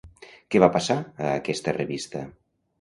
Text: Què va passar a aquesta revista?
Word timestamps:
Què 0.55 0.61
va 0.63 0.69
passar 0.77 0.97
a 1.03 1.29
aquesta 1.35 1.77
revista? 1.81 2.27